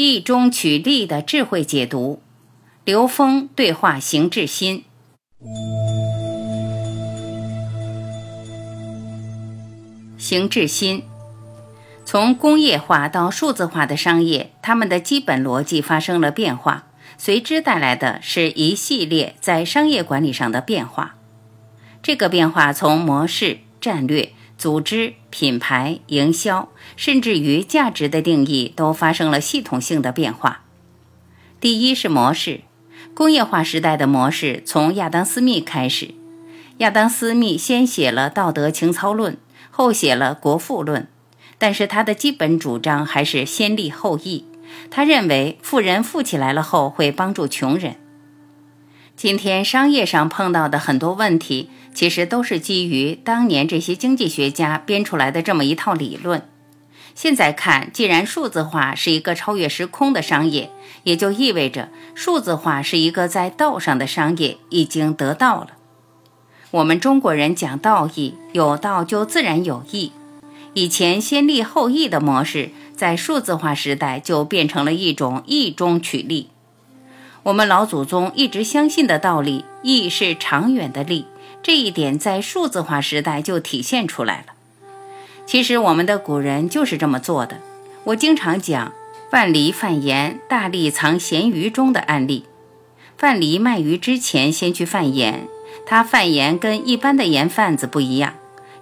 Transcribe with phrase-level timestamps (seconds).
[0.00, 2.22] 易中取利的智慧解读，
[2.86, 4.84] 刘峰对话邢志新。
[10.16, 11.02] 邢志新，
[12.06, 16.86] 从工业化到数字化的商业，他们的基本逻辑发生了变化，
[17.18, 21.16] 随之带来的是一系列在商业管理上的变化。
[22.02, 24.32] 这个变化从模式、战略。
[24.60, 30.64] 组织、品牌、营销，甚至于价值的定义，都发生了系统性的变化。
[31.58, 32.60] 第一是模式，
[33.14, 36.10] 工业化时代的模式从亚当·斯密开始。
[36.76, 39.32] 亚当·斯密先写了《道德情操论》，
[39.70, 41.04] 后写了《国富论》，
[41.56, 44.44] 但是他的基本主张还是先利后义。
[44.90, 47.96] 他认为富人富起来了后会帮助穷人。
[49.22, 51.68] 今天商业上碰到的很多问题。
[51.92, 56.48] 其实都是基于当年这些经济学家编出来的这么一套理论。
[57.14, 60.70] 现在看，既然数字化是一个超越时空的商业，
[61.02, 65.72] 也就意味着数字化是一个在道上的商业已经得到了。
[66.70, 70.12] 我们中国人讲道义，有道就自然有义。
[70.72, 76.48] 以前先利后义的模式，在数字化时代就变成了一种义中取利。
[77.44, 81.24] 我们老祖宗一直相信的道理，义是长远的利。
[81.62, 84.52] 这一点在数字化时代就体现出来了。
[85.46, 87.58] 其实我们的古人就是这么做的。
[88.04, 88.92] 我经常讲
[89.30, 92.44] 范蠡贩盐，大力藏咸鱼中的案例。
[93.16, 95.48] 范蠡卖鱼之前先去贩盐，
[95.86, 98.34] 他贩盐跟一般的盐贩子不一样。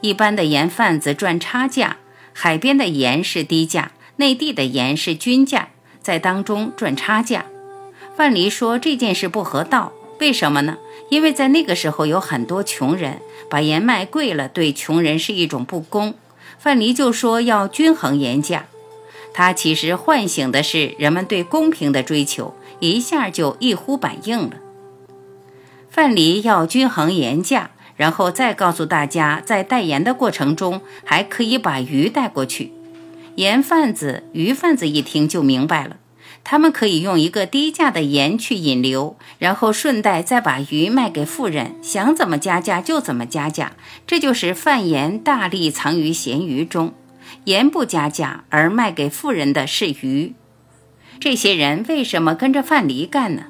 [0.00, 1.98] 一般的盐贩子赚差价，
[2.32, 5.68] 海边的盐是低价，内地的盐是均价，
[6.00, 7.46] 在当中赚差价。
[8.16, 10.78] 范蠡说这件事不合道，为什么呢？
[11.10, 16.14] 因为在那个时候有很多穷人，把盐卖贵了，对穷人是一种不公。
[16.58, 18.64] 范蠡就说要均衡盐价，
[19.34, 24.56] 他其实唤醒的是人们对公平的追求，一下就一呼百应了。
[25.90, 32.72] 范蠡要均衡盐价，然后再告诉大家，在带盐的过程中还可以把鱼带过去。
[33.34, 35.98] 盐贩子、鱼贩子一听就明白了。
[36.48, 43.72] 他们可以用一个低价的盐去引流，然后顺带再把鱼卖给富人，想怎么加价就怎么加价。
[44.06, 46.94] 这就是贩盐大力藏于咸鱼中，
[47.46, 50.34] 盐不加价而卖给富人的是鱼。
[51.18, 53.46] 这些人为什么跟着范蠡干呢？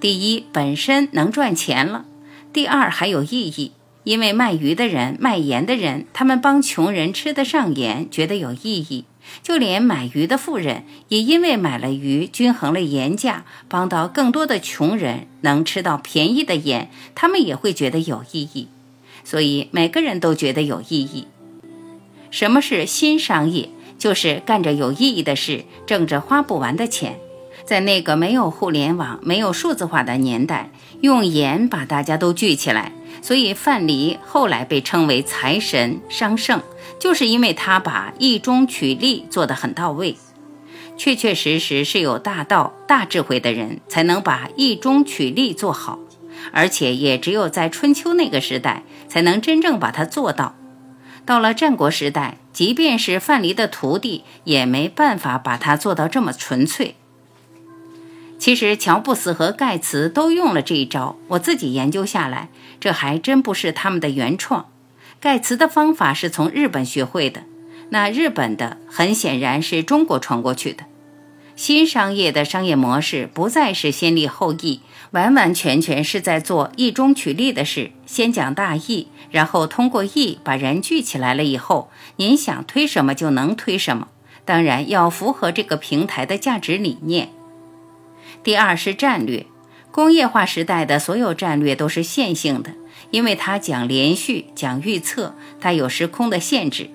[0.00, 2.06] 第一，本身能赚钱了；
[2.50, 3.72] 第二，还有意义，
[4.04, 9.04] 因为卖鱼的人、卖盐的人，他们帮穷人吃得上盐，觉得有意义。
[9.42, 18.68] 就连买鱼的富人，也因为买了鱼，均衡了盐价，帮到更多的穷人能吃到便宜的盐，他们也会觉得有意义。
[19.24, 21.26] 所以每个人都觉得有意义。
[22.30, 23.70] 什么是新商业？
[23.98, 27.18] 就是干着有意义的事，挣着花不完的钱。
[27.64, 32.92] 在那个没有互联网、没有数字化的年代，用盐把大家都聚起来。
[33.20, 36.62] 所以范蠡后来被称为财神、商圣。
[36.98, 40.16] 就是因为他把义中取利做得很到位，
[40.96, 45.98] 确确实实是有大道、大智慧的人才能把义中取利做好，
[46.52, 50.56] 而且也只有在春秋那个时代才能真正把它做到。
[51.24, 56.96] 到了战国时代，即便是范蠡的徒弟，也没办法把它做到这么纯粹。
[58.38, 62.48] 其实乔布斯和盖茨都用了这一招，我自己研究下来，
[62.80, 64.66] 这还真不是他们的原创。
[65.20, 67.42] 盖茨的方法是从日本学会的，
[67.90, 70.84] 那日本的很显然是中国传过去的。
[71.56, 74.80] 新商业的商业模式不再是先利后义，
[75.10, 84.06] 完完全全是在做义中取利的事，先讲大义，然后通过义把人聚起来了以后，您想推什么就能推什么，
[84.44, 87.30] 当然要符合这个平台的价值理念。
[88.44, 89.46] 第二是战略，
[89.90, 92.70] 工业化时代的所有战略都是线性的。
[93.10, 96.90] 因为它讲连续，讲预测，它有时空的限制。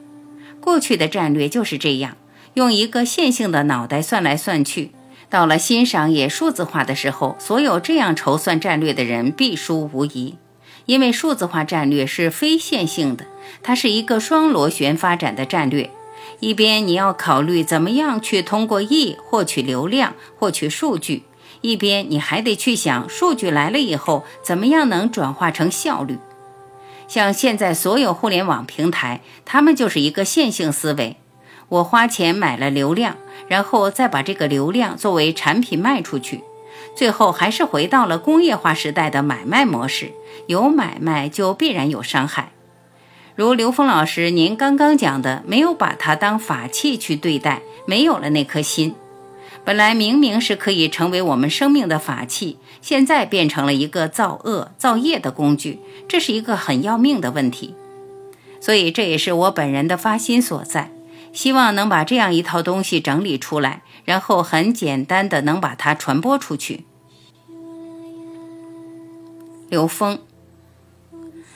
[0.60, 2.16] 过去的战略就是这样，
[2.54, 4.92] 用一个线性的脑袋算来算去。
[5.30, 10.36] 到了欣赏也数字化的时候，所有这样筹算战略的人必输无疑。
[10.86, 13.26] 因为数字化战略是非线性的，
[13.64, 15.90] 它是一个双螺旋发展的战略。
[16.40, 21.24] 一边你要考虑怎么样去通过 E 获取流量、获取数据，
[21.64, 26.20] 一边你还得去想数据来了以后怎么样能转化成效率。
[27.08, 31.18] 像现在所有互联网平台，他们就是一个线性思维。
[31.70, 33.16] 我花钱买了流量，
[33.48, 36.44] 然后再把这个流量作为产品卖出去，
[36.96, 40.12] 最后还是回到了工业化时代的买卖模式。
[40.48, 42.52] 有买卖就必然有伤害。
[43.36, 48.94] 如刘峰老师您刚刚讲的，没有把它当法器去对待，没有了那颗心。
[49.66, 57.74] 本来明明是可以成为我们生命的法器，现在变成了一个造恶造业的工具，这是一个很要命的问题。
[58.60, 60.92] 所以这也是我本人的发心所在。
[61.32, 66.86] 希望能把这样一套东西整理出来，然后很简单的能把它传播出去。
[69.68, 70.20] 刘峰，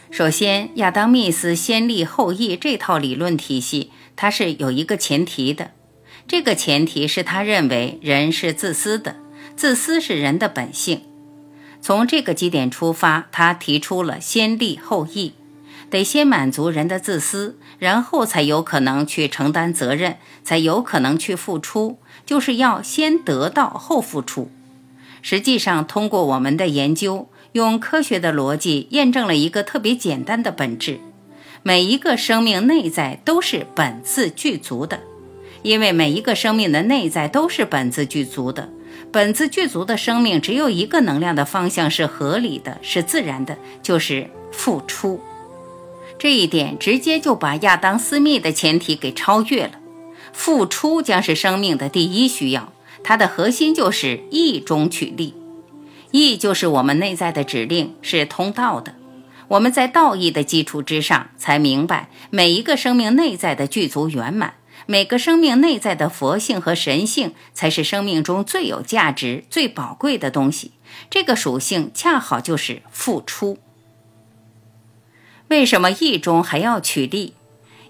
[0.10, 5.70] 首先，亚当·密斯先立后义这套理论体系，它是有一个前提的。
[6.28, 9.16] 这个前提是他认为人是自私的，
[9.56, 11.02] 自私是人的本性。
[11.80, 15.34] 从这个基点出发，他提出了先立后义。
[15.90, 24.52] 得先满足人的自私，然后才有可能去承担责任，才有可能去付出，就是要先得到后付出。
[25.22, 31.00] 实际上，通过我们的研究，用科学的逻辑验证了一个特别简单的本质：
[31.64, 35.00] 每一个生命内在都是本自具足的。
[35.64, 38.70] 因为每一个生命的内在都是本自具足的，
[39.12, 45.20] 本自具足的生命只有一个能量的方向是合理的，是自然的，就是付出。
[46.20, 49.72] 这一点直接就把亚当·斯密的前提给超越了。
[50.34, 52.72] 付出将是生命的第一需要，
[53.04, 55.34] 它的核心就是意中取利。
[56.12, 58.96] 意就是我们内在的指令，是通道的。
[59.50, 64.56] 我们在道义的基础之上，才明白每一个生命内在的具足圆满，
[64.86, 70.72] 每个生命内在的佛性和神性，才是生命中最有价值、最宝贵的东西。
[71.10, 73.58] 这个属性恰好就是付出。
[75.50, 77.34] 为什么意中还要取利？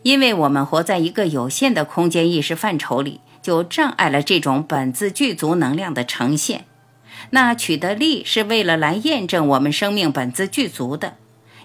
[0.03, 6.65] 因为我们活在一个有限的空间意识范畴里，就障碍了这种本自具足能量的呈现。
[7.31, 11.17] 那取得利是为了来验证我们生命本自具足的，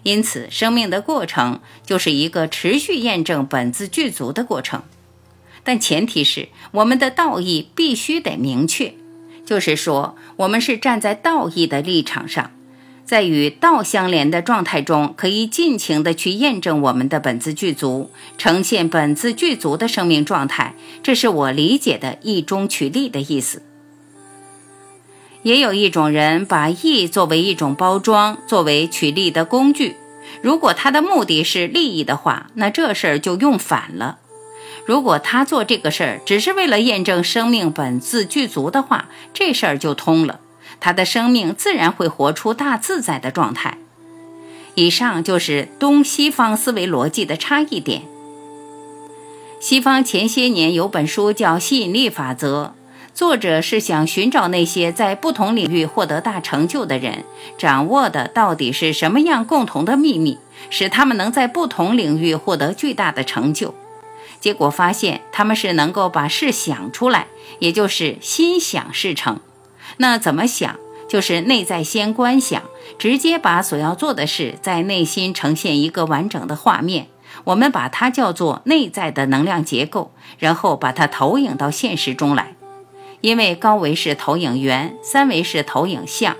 [0.03, 4.83] 因此生命的过程就是一个持续验证本自具足的过程。
[5.64, 8.94] 但前提是我们的道义必须得明确，
[9.44, 12.50] 就是说我们是站在道义的立场上。
[13.05, 20.75] 在与道相连的状态中，可以尽情的去验证我们的本自具足，呈现本自具足的生命状态。
[21.03, 23.62] 这是我理解的“义中取利”的意思。
[25.43, 29.97] 也有一种人把义作为一种包装，作为取利的工具。
[30.41, 34.20] 如果他的目的是利益的话，那这事儿就用反了。
[34.84, 40.40] 如果他做这个事儿只是为了验证生命本自具足的话，这事儿就通了。
[40.81, 43.79] 他的生命自然会活出大自在的状态。
[44.75, 48.02] 以上就是东西方思维逻辑的差异点。
[49.61, 52.75] 西方前些年有本书叫《吸引力法则》，
[53.17, 57.23] 作者是想寻找那些在不同领域获得大成就的人，
[57.56, 60.38] 掌握的到底是什么样共同的秘密，
[60.70, 63.73] 使他们能在不同领域获得巨大的成就。
[64.43, 67.28] 结果发现，他们是能够把事想出来，
[67.61, 69.38] 也就是心想事成。
[69.99, 70.76] 那怎么想？
[71.09, 72.62] 就是内在先观想，
[72.99, 77.07] 直接把所要做的事在内心呈现一个完整的画面。
[77.45, 82.57] 我们把它叫做内在的能量结构，然后把它投影到现实中来。
[83.21, 86.37] 因为高维是投影源，三维是投影像，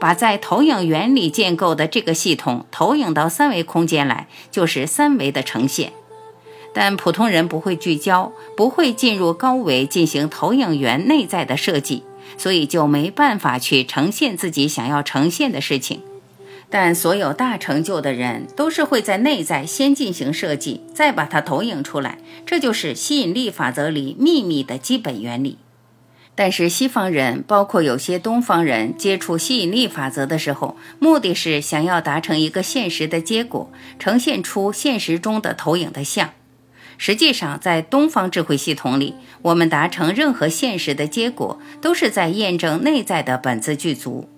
[0.00, 5.92] 把在投影源里建构的这个系统投影到三维空间来，就是三维的呈现。
[6.74, 12.02] 但普通人不会聚焦，不会进入高维进行投影源内在的设计。
[12.36, 16.00] 所以就没办法去呈现自己想要呈现的事情，
[16.68, 25.58] 但所有大成就的人都是会在内在先进行设计，再把它投影出来，这就是吸引力法则里秘密的基本原理。
[26.34, 36.30] 但是西方人，包括有些东方人，接触吸引力法则的时候，目的是想要达成一个现实的结果，呈现出现实中的投影的像。
[36.96, 44.28] 实际上，在东方智慧系统里，我们达成任何现实的结果，都是在验证内在的本自具足。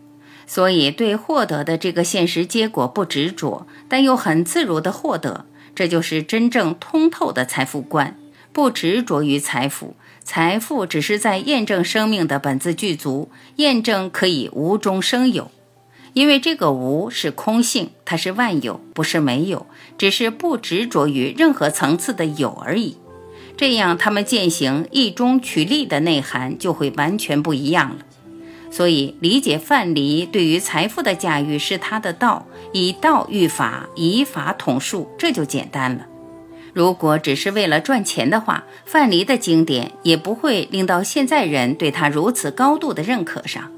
[0.47, 5.45] 所以，对获得的这个现实结果不执着，但又很自如地获得，
[5.75, 8.17] 这就是真正通透的财富观。
[8.53, 15.51] 不执着于财富，财富只是在验证生命的本自具足，验证可以无中生有。
[16.15, 19.67] 因为这个无是空性，它是万有，不是没有，
[19.99, 22.97] 只是不执着于任何层次的有而已。
[23.57, 27.97] 这样他们践行一中取利的内涵就会完全不一样了。
[28.71, 36.07] 所以，理解范蠡对于财富的驾驭是他的道，以道御法，以法统术，这就简单了。
[36.75, 43.73] 如果只是为了赚钱的话，范蠡的经典也不会令到现在人对他如此高度的认可上。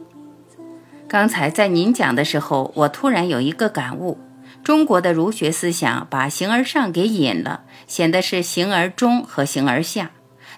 [1.06, 4.18] 刚才在您讲的时候，我突然有一个感悟：
[4.62, 10.10] 中国的儒学思想把形而上给隐了，显得是形而中和形而下。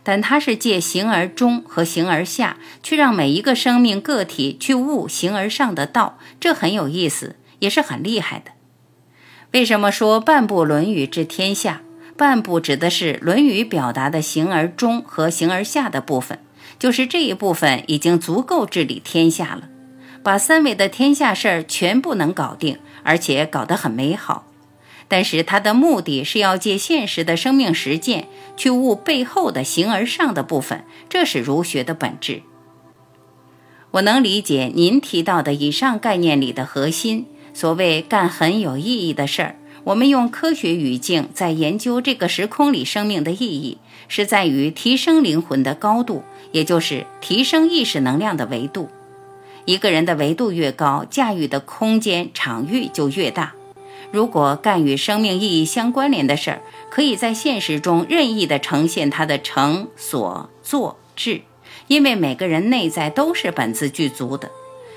[0.02, 8.52] 但它是借形而中和形而下去让每一个生命个体去悟形而上的道，这很有意思，也是很厉害的。
[9.52, 11.82] 为什么说半部《论语》治天下？
[12.16, 16.38] 半部指的是《论语》表达的形而中和形而下的部分，
[16.78, 19.70] 就是这一部分已经足够治理天下了，
[20.23, 24.47] 把三维的天下事儿全部能搞定，而且搞得很美好。
[25.09, 32.43] 但是他的目的是要借现实的生命实践去悟背后的形而上的部分，这是儒学的本质。
[33.93, 39.57] 我能理解您提到的以上概念里的核心，所谓干很有意义的事儿。
[39.83, 46.23] 我们用科学语境在研究这个时空里生命的意义，是在于提升灵魂的高度，
[46.53, 48.91] 也就是提升意识能量的维度。
[49.64, 53.52] 一个人的维度越高，驾驭的空间场域就越大。
[54.11, 61.43] 如果干与生命意义相关联的事儿，可以在现实中任意的呈现它的成、所、作、智，
[61.87, 64.50] 因为每个人内在都是本自具足的。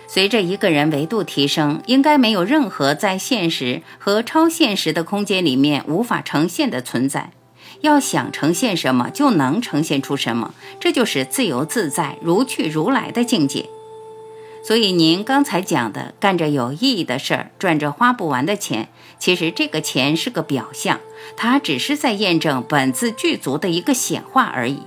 [0.08, 7.32] 随着一个人维度提升，应该没有任何在现实和超现实的空间里面无法呈现的存在。
[7.82, 13.68] 要想呈现什么，就能呈现出什么，这就是自由自在、如去如来的境界。
[14.64, 18.88] 所以您刚才讲的干着有意义的事儿，赚着花不完的钱，
[19.20, 21.02] 其实这个钱是个表象，
[21.36, 24.80] 它只是在验证本自具足的一个显化而已。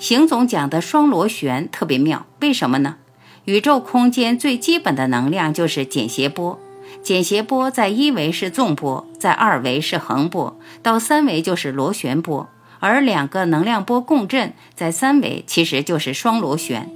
[0.00, 2.96] 邢总讲的双螺旋特别妙，为什么呢？
[3.44, 6.58] 宇宙空间最基本的能量就是简谐波，
[7.02, 12.48] 简谐波在一维是纵波，在二维是横波，到三维就是螺旋波，
[12.80, 16.90] 而两个能量波共振，在三维其实就是双螺旋。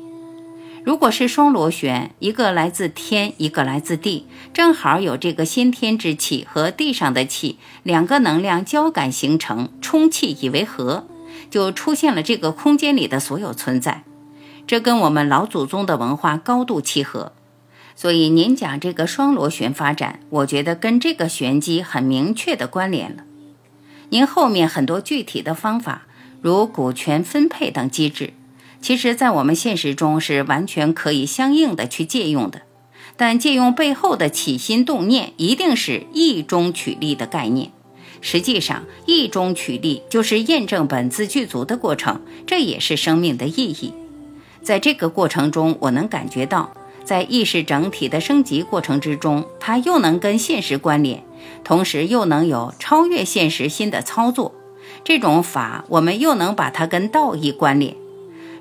[0.85, 11.07] 如果是双螺旋，一个来自天，一个来自地，正好有这个先天之气和地上的气，两个能量交感形成充气以为和，
[11.51, 14.05] 就出现了这个空间里的所有存在。
[14.67, 17.33] 这跟我们老祖宗的文化高度契合。
[17.97, 23.23] 所以您讲这个双螺旋发展，我觉得跟这个玄机很明确的关联了。
[24.11, 26.03] 您后面很多具体的方法，
[26.43, 28.35] 如股权分配等机制。
[28.85, 32.61] 其实，在我们现实中是完全可以相应的去借用的，
[33.17, 37.71] 但借用背后的起心动念，一定是意中取利的概念。
[38.21, 43.95] 实际上，意中取利就是验证本自具足的过程，这也是生命的意义。
[44.61, 46.71] 在这个过程中，我能感觉到，
[47.05, 51.25] 在意识整体的升级过程之中，它又能跟现实关联，
[51.65, 54.55] 同时又能有超越现实新的操作。
[55.03, 57.97] 这种法，我们又能把它跟道义关联。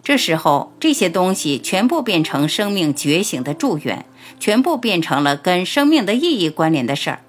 [0.04, 4.06] 这时候，这些东西全部变成生命觉醒的祝愿，
[4.38, 7.22] 全部变成了跟生命的意义关联的事儿。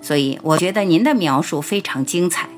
[0.00, 2.48] 所以，我觉得您的描述非常精彩。